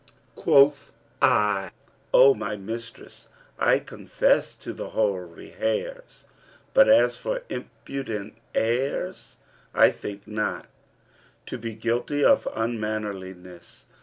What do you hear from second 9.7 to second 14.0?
I think not to be guilty of unmannerliness.'